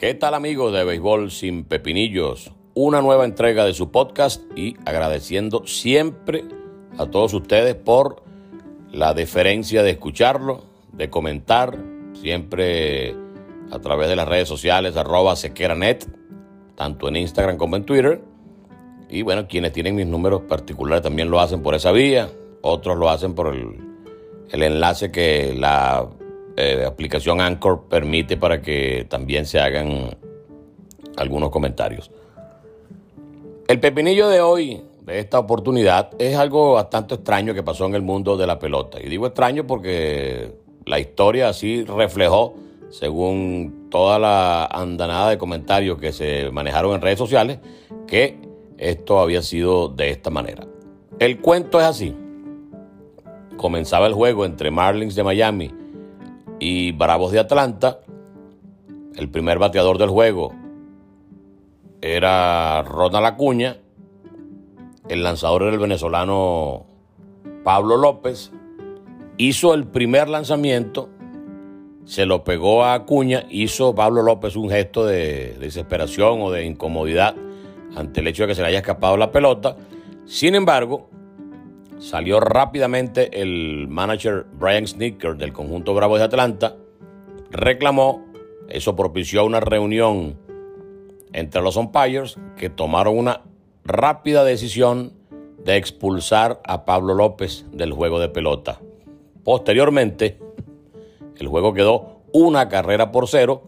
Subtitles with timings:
[0.00, 2.52] ¿Qué tal amigos de Béisbol sin Pepinillos?
[2.72, 6.42] Una nueva entrega de su podcast y agradeciendo siempre
[6.96, 8.22] a todos ustedes por
[8.90, 11.76] la deferencia de escucharlo, de comentar,
[12.14, 13.14] siempre
[13.70, 16.08] a través de las redes sociales arroba sequeranet,
[16.76, 18.22] tanto en Instagram como en Twitter.
[19.10, 22.30] Y bueno, quienes tienen mis números particulares también lo hacen por esa vía,
[22.62, 23.76] otros lo hacen por el,
[24.50, 26.08] el enlace que la
[26.60, 30.16] eh, aplicación Anchor permite para que también se hagan
[31.16, 32.10] algunos comentarios.
[33.66, 38.02] El pepinillo de hoy, de esta oportunidad, es algo bastante extraño que pasó en el
[38.02, 38.98] mundo de la pelota.
[39.02, 40.52] Y digo extraño porque
[40.84, 42.54] la historia así reflejó,
[42.90, 47.58] según toda la andanada de comentarios que se manejaron en redes sociales,
[48.06, 48.38] que
[48.76, 50.66] esto había sido de esta manera.
[51.18, 52.14] El cuento es así.
[53.56, 55.79] Comenzaba el juego entre Marlins de Miami
[56.60, 58.00] y Bravos de Atlanta.
[59.16, 60.54] El primer bateador del juego
[62.00, 63.78] era Ronald Acuña.
[65.08, 66.86] El lanzador era el venezolano
[67.64, 68.52] Pablo López.
[69.38, 71.08] Hizo el primer lanzamiento,
[72.04, 77.34] se lo pegó a Acuña, hizo Pablo López un gesto de desesperación o de incomodidad
[77.96, 79.76] ante el hecho de que se le haya escapado la pelota.
[80.26, 81.08] Sin embargo,
[82.00, 86.76] Salió rápidamente el manager Brian Snicker del conjunto Bravo de Atlanta,
[87.50, 88.24] reclamó,
[88.70, 90.38] eso propició una reunión
[91.34, 93.42] entre los umpires que tomaron una
[93.84, 95.12] rápida decisión
[95.62, 98.80] de expulsar a Pablo López del juego de pelota.
[99.44, 100.38] Posteriormente,
[101.36, 103.64] el juego quedó una carrera por cero,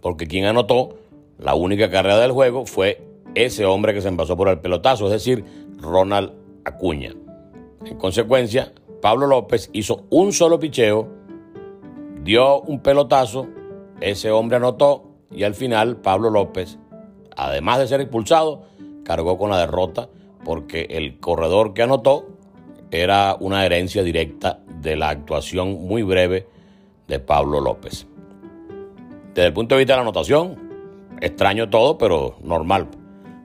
[0.00, 0.96] porque quien anotó
[1.38, 3.00] la única carrera del juego fue
[3.36, 5.44] ese hombre que se envasó por el pelotazo, es decir,
[5.78, 6.32] Ronald
[6.64, 7.14] Acuña.
[7.84, 11.08] En consecuencia, Pablo López hizo un solo picheo,
[12.22, 13.48] dio un pelotazo,
[14.00, 16.78] ese hombre anotó y al final Pablo López,
[17.36, 18.62] además de ser expulsado,
[19.04, 20.08] cargó con la derrota
[20.44, 22.28] porque el corredor que anotó
[22.90, 26.46] era una herencia directa de la actuación muy breve
[27.08, 28.06] de Pablo López.
[29.34, 30.56] Desde el punto de vista de la anotación,
[31.20, 32.88] extraño todo, pero normal.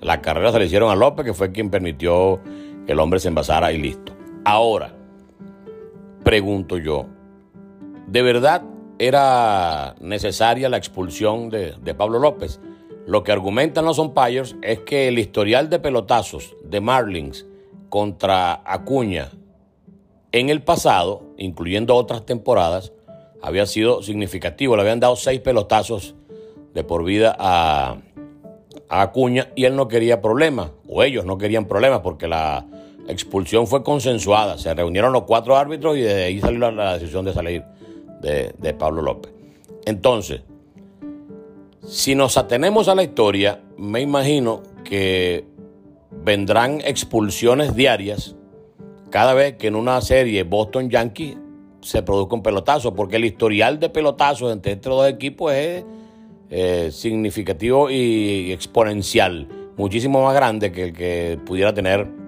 [0.00, 2.40] La carrera se le hicieron a López, que fue quien permitió
[2.86, 4.13] que el hombre se envasara y listo.
[4.46, 4.92] Ahora,
[6.22, 7.06] pregunto yo,
[8.06, 8.62] ¿de verdad
[8.98, 12.60] era necesaria la expulsión de, Pablo López?
[13.06, 17.46] Lo que argumentan los umpires es que el historial de pelotazos de Marlins
[17.88, 19.30] contra Acuña
[20.32, 22.92] en el pasado, incluyendo otras temporadas,
[23.40, 24.76] había sido significativo.
[24.76, 26.16] Le habían dado seis pelotazos
[26.74, 27.96] de por vida a,
[28.90, 32.66] a Acuña y él no quería problemas, o ellos no querían problemas porque la
[33.08, 34.58] expulsión fue consensuada.
[34.58, 37.64] Se reunieron los cuatro árbitros y de ahí salió la, decisión de salir
[38.20, 39.32] de, Pablo López.
[39.84, 40.42] Entonces,
[41.86, 45.44] si nos atenemos a la historia, me imagino que
[46.10, 48.34] vendrán expulsiones diarias
[49.10, 51.36] cada vez que en una serie Boston Yankees
[51.82, 55.84] se produzca un pelotazo, porque el historial de pelotazos entre estos dos equipos es
[56.48, 62.23] eh, significativo y exponencial, muchísimo más grande que el que pudiera tener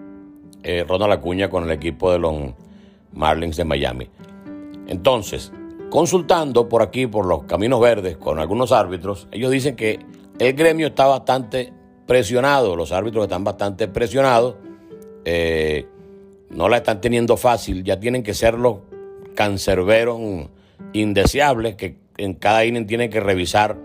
[0.69, 2.35] eh, Ronald Acuña con el equipo de los
[3.13, 4.09] Marlins de Miami.
[4.89, 5.53] Entonces,
[5.91, 10.01] consultando por aquí, por los caminos verdes, con algunos árbitros, ellos dicen que
[10.41, 11.73] el gremio está bastante
[12.05, 14.57] presionado, los árbitros están bastante presionados,
[15.25, 15.87] eh,
[16.51, 18.79] no la están teniendo fácil, ya tienen que ser los
[19.37, 20.21] cancerberos
[20.93, 23.77] indeseables que en cada inning tienen que revisar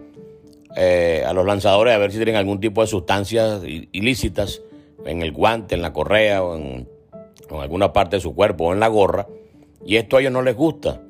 [0.75, 4.63] eh, a los lanzadores a ver si tienen algún tipo de sustancias ilícitas
[5.05, 6.87] en el guante, en la correa o en,
[7.49, 9.27] alguna parte de su cuerpo o en la gorra.
[9.85, 11.01] Y esto a ellos no les gusta,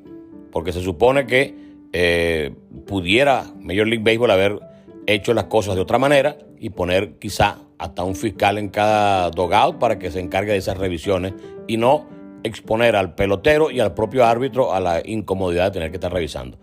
[0.50, 1.54] porque se supone que
[1.92, 2.54] eh,
[2.86, 4.58] pudiera Major League Baseball haber
[5.06, 9.78] hecho las cosas de otra manera y poner quizá hasta un fiscal en cada dogout
[9.78, 11.34] para que se encargue de esas revisiones
[11.66, 12.06] y no
[12.44, 16.58] exponer al pelotero y al propio árbitro a la incomodidad de tener que estar revisando.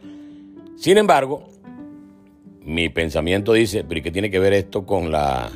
[0.77, 1.47] Sin embargo,
[2.63, 5.49] mi pensamiento dice, pero qué tiene que ver esto con la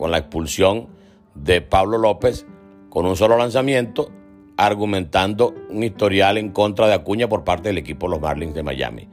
[0.00, 0.88] con la expulsión
[1.34, 2.46] de Pablo López
[2.88, 4.10] con un solo lanzamiento,
[4.56, 8.62] argumentando un historial en contra de Acuña por parte del equipo de los Marlins de
[8.62, 9.08] Miami.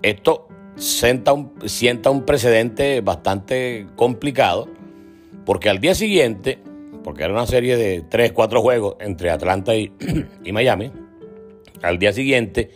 [0.00, 0.46] Esto
[0.76, 4.68] sienta un, sienta un precedente bastante complicado,
[5.44, 6.60] porque al día siguiente,
[7.02, 9.92] porque era una serie de 3, 4 juegos entre Atlanta y,
[10.44, 10.92] y Miami,
[11.82, 12.70] al día siguiente,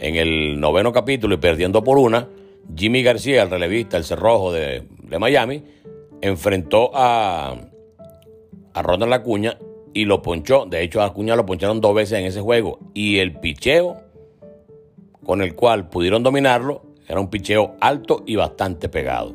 [0.00, 2.28] en el noveno capítulo y perdiendo por una,
[2.76, 5.62] Jimmy García, el relevista, el cerrojo de, de Miami,
[6.20, 7.56] enfrentó a,
[8.74, 9.58] a Ronald Acuña
[9.94, 10.66] y lo ponchó.
[10.66, 12.78] De hecho, a Acuña lo poncharon dos veces en ese juego.
[12.94, 13.96] Y el picheo
[15.24, 19.34] con el cual pudieron dominarlo era un picheo alto y bastante pegado.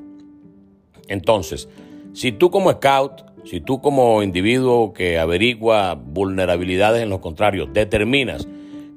[1.08, 1.68] Entonces,
[2.14, 8.48] si tú como scout, si tú como individuo que averigua vulnerabilidades en los contrarios, determinas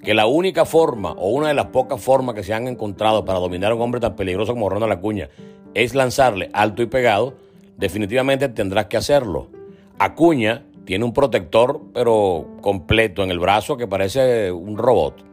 [0.02, 3.40] que la única forma o una de las pocas formas que se han encontrado para
[3.40, 5.28] dominar a un hombre tan peligroso como Ronald Acuña
[5.74, 7.34] es lanzarle alto y pegado,
[7.76, 9.50] definitivamente tendrás que hacerlo.
[9.98, 15.24] Acuña tiene un protector, pero completo en el brazo que parece un robot.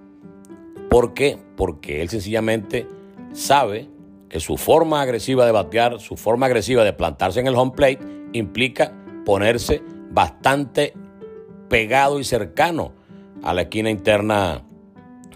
[0.89, 1.37] ¿Por qué?
[1.55, 2.87] Porque él sencillamente
[3.33, 3.87] sabe
[4.29, 7.99] que su forma agresiva de batear, su forma agresiva de plantarse en el home plate,
[8.33, 8.91] implica
[9.25, 9.81] ponerse
[10.11, 10.93] bastante
[11.69, 12.93] pegado y cercano
[13.43, 14.63] a la esquina interna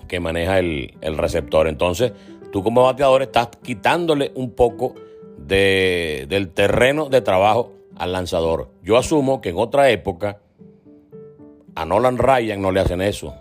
[0.08, 1.68] que maneja el, el receptor.
[1.68, 2.14] Entonces,
[2.52, 4.96] tú como bateador estás quitándole un poco
[5.48, 8.70] de, del terreno de trabajo al lanzador.
[8.84, 10.40] Yo asumo que en otra época
[11.76, 13.34] a Nolan Ryan no le hacen eso.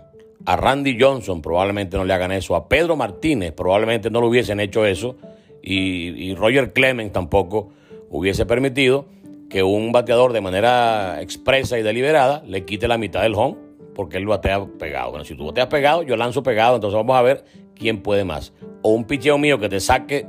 [0.45, 2.55] A Randy Johnson probablemente no le hagan eso.
[2.55, 5.15] A Pedro Martínez probablemente no le hubiesen hecho eso.
[5.61, 7.69] Y, y Roger Clemens tampoco
[8.09, 9.05] hubiese permitido
[9.49, 13.67] que un bateador de manera expresa y deliberada le quite la mitad del home
[13.97, 15.09] porque él batea pegado.
[15.09, 17.43] Bueno, si tú bateas pegado, yo lanzo pegado, entonces vamos a ver
[17.75, 18.53] quién puede más.
[18.83, 20.27] O un picheo mío que te saque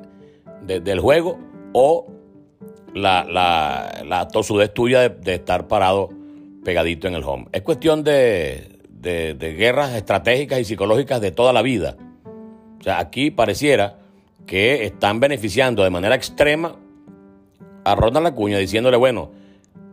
[0.63, 1.39] del juego
[1.73, 2.07] o
[2.95, 6.11] la, la, la tosudez tuya de, estar parado
[6.65, 7.47] pegadito en el home.
[7.53, 11.97] Es cuestión de, de, guerras estratégicas y psicológicas de toda la vida.
[12.81, 13.99] O sea, aquí pareciera
[14.47, 16.77] que están beneficiando de manera extrema
[17.85, 19.31] a Ronald Acuña, diciéndole, bueno,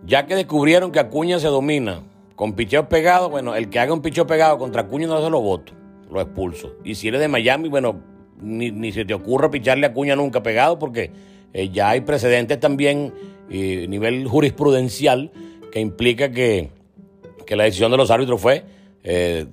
[0.05, 2.01] ya que descubrieron que Acuña se domina
[2.35, 5.41] con picheo pegado, bueno, el que haga un picheo pegado contra Acuña no se lo
[5.41, 5.73] voto,
[6.11, 6.73] lo expulso.
[6.83, 8.01] Y si eres de Miami, bueno,
[8.41, 11.11] ni, ni se te ocurra picharle a Acuña nunca pegado porque
[11.55, 15.31] eh, ya hay precedentes también a eh, nivel jurisprudencial
[15.71, 16.69] que implica que,
[17.47, 18.65] la decisión de los árbitros fue
[19.05, 19.45] eh,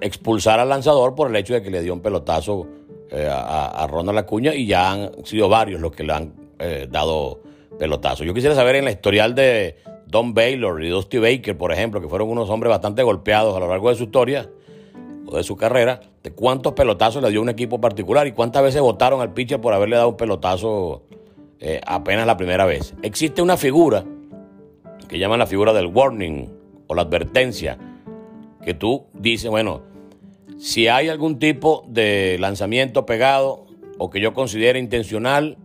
[0.00, 2.68] expulsar al lanzador por el hecho de que le dio un pelotazo
[3.12, 6.32] a, a, Ronald Acuña y ya han sido varios los que le han
[6.90, 7.40] dado
[7.76, 8.22] pelotazo.
[8.22, 9.76] Yo quisiera saber en la historial de
[10.06, 13.66] Don Baylor y Dusty Baker, por ejemplo, que fueron unos hombres bastante golpeados a lo
[13.66, 14.48] largo de su historia
[15.26, 18.80] o de su carrera, de cuántos pelotazos le dio un equipo particular y cuántas veces
[18.80, 21.07] votaron al pitcher por haberle dado un pelotazo
[21.60, 22.94] eh, apenas la primera vez.
[23.02, 24.04] Existe una figura
[25.08, 26.52] que llaman la figura del warning
[26.86, 27.78] o la advertencia,
[28.62, 29.82] que tú dices, bueno,
[30.58, 33.66] si hay algún tipo de lanzamiento pegado
[33.98, 35.56] o que yo considere intencional,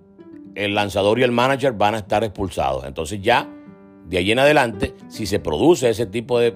[0.56, 2.86] el lanzador y el manager van a estar expulsados.
[2.86, 3.50] Entonces ya,
[4.08, 6.52] de ahí en adelante, si se produce ese tipo de,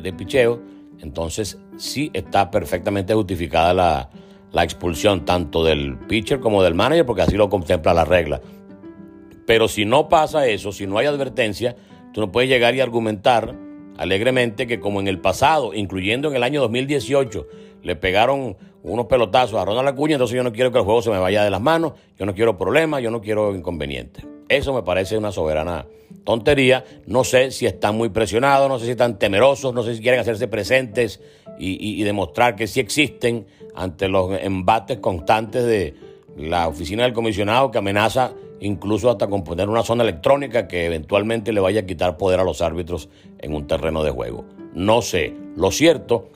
[0.00, 0.62] de, picheo,
[1.00, 4.10] entonces sí está perfectamente justificada la,
[4.52, 8.40] la expulsión tanto del pitcher como del manager, porque así lo contempla la regla.
[9.50, 11.74] Pero si no pasa eso, si no hay advertencia,
[12.14, 13.56] tú no puedes llegar y argumentar
[13.98, 17.48] alegremente que como en el pasado, incluyendo en el año 2018,
[17.82, 21.10] le pegaron unos pelotazos a Ronald Acuña, entonces yo no quiero que el juego se
[21.10, 24.24] me vaya de las manos, yo no quiero problemas, yo no quiero inconvenientes.
[24.48, 25.84] Eso me parece una soberana
[26.22, 26.84] tontería.
[27.06, 30.20] No sé si están muy presionados, no sé si están temerosos, no sé si quieren
[30.20, 31.20] hacerse presentes
[31.58, 35.94] y, y demostrar que sí existen ante los embates constantes de
[36.36, 41.52] la oficina del comisionado que amenaza incluso hasta con poner una zona electrónica que eventualmente
[41.52, 44.44] le vaya a quitar poder a los árbitros en un terreno de juego.
[44.74, 45.34] No sé.
[45.56, 46.28] Lo cierto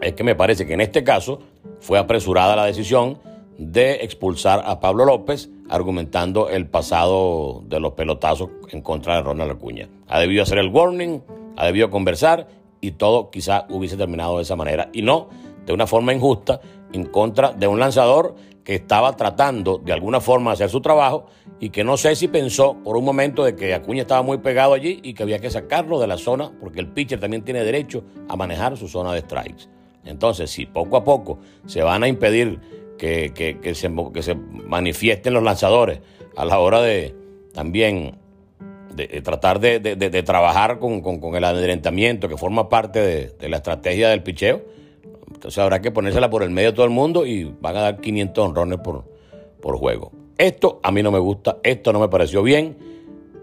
[0.00, 1.40] es que me parece que en este caso
[1.80, 3.18] fue apresurada la decisión
[3.58, 9.52] de expulsar a Pablo López, argumentando el pasado de los pelotazos en contra de Ronald
[9.52, 9.88] Acuña.
[10.08, 11.20] Ha debido hacer el warning,
[11.56, 12.48] ha debido conversar
[12.80, 14.90] y todo quizá hubiese terminado de esa manera.
[14.92, 15.28] Y no
[15.64, 16.60] de una forma injusta
[16.92, 21.26] en contra de un lanzador que estaba tratando de alguna forma hacer su trabajo
[21.60, 24.72] y que no sé si pensó por un momento de que Acuña estaba muy pegado
[24.72, 28.04] allí y que había que sacarlo de la zona porque el pitcher también tiene derecho
[28.28, 29.68] a manejar su zona de strikes.
[30.04, 32.58] Entonces, si poco a poco se van a impedir
[32.98, 33.32] que,
[33.74, 36.00] se, que se, manifiesten los lanzadores
[36.36, 37.14] a la hora de
[37.52, 38.18] también
[38.94, 43.00] de, tratar de, trabajar con, el amedrentamiento que forma parte
[43.38, 44.62] de, la estrategia del picheo,
[45.44, 48.00] entonces habrá que ponérsela por el medio de todo el mundo y van a dar
[48.00, 49.04] 500 honrones por,
[49.60, 50.10] por juego.
[50.38, 52.78] Esto a mí no me gusta, esto no me pareció bien,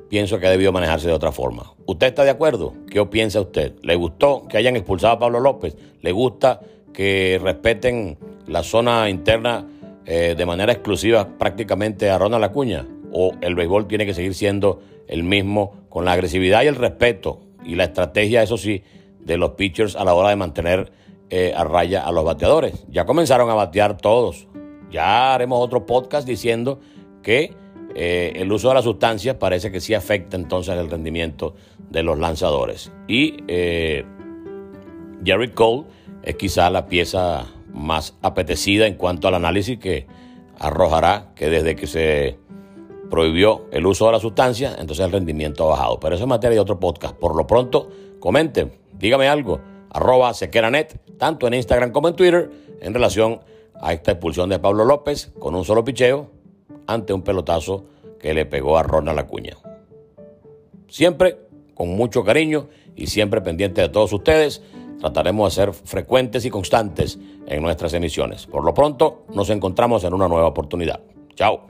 [0.09, 1.75] pienso que ha debido manejarse de otra forma.
[1.85, 2.73] ¿Usted está de acuerdo?
[2.89, 3.75] ¿Qué piensa usted?
[3.83, 5.77] ¿Le gustó que hayan expulsado a Pablo López?
[6.01, 8.17] ¿Le gusta que respeten
[8.47, 9.67] la zona interna
[10.07, 12.83] eh, de manera exclusiva prácticamente a Ronald Acuña?
[13.13, 17.41] ¿O el béisbol tiene que seguir siendo el mismo con la agresividad y el respeto
[17.63, 18.81] y la estrategia, eso sí,
[19.19, 21.00] de los pitchers a la hora de mantener
[21.31, 22.85] eh, a raya a los bateadores?
[22.89, 24.47] Ya comenzaron a batear todos.
[24.91, 26.79] Ya haremos otro podcast diciendo
[27.23, 27.55] que
[27.95, 31.55] eh, el uso de las sustancias parece que sí afecta entonces el rendimiento
[31.89, 32.91] de los lanzadores.
[33.07, 34.05] Y eh,
[35.23, 35.85] Jerry Cole
[36.23, 40.07] es quizá la pieza más apetecida en cuanto al análisis que
[40.59, 42.37] arrojará que desde que se
[43.09, 45.99] prohibió el uso de la sustancia, entonces el rendimiento ha bajado.
[45.99, 47.15] Pero eso es materia de otro podcast.
[47.15, 49.59] Por lo pronto, comenten, dígame algo,
[49.91, 52.49] arroba sequeranet, tanto en Instagram como en Twitter,
[52.81, 53.41] en relación
[53.81, 56.31] a esta expulsión de Pablo López con un solo picheo
[56.87, 57.85] ante un pelotazo
[58.19, 59.57] que le pegó a Ronald Acuña.
[60.87, 61.37] Siempre
[61.73, 64.61] con mucho cariño y siempre pendiente de todos ustedes,
[64.99, 67.17] trataremos de ser frecuentes y constantes
[67.47, 68.45] en nuestras emisiones.
[68.45, 71.01] Por lo pronto, nos encontramos en una nueva oportunidad.
[71.35, 71.65] Chao.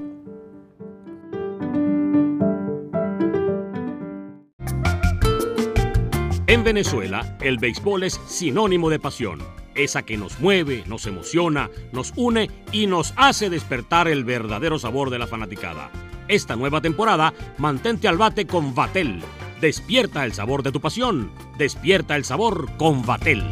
[6.52, 9.40] En Venezuela, el béisbol es sinónimo de pasión
[9.74, 15.10] esa que nos mueve, nos emociona, nos une y nos hace despertar el verdadero sabor
[15.12, 15.90] de la fanaticada.
[16.28, 19.22] Esta nueva temporada, mantente al bate con Vatel.
[19.62, 21.32] Despierta el sabor de tu pasión.
[21.58, 23.46] Despierta el sabor con Vatel.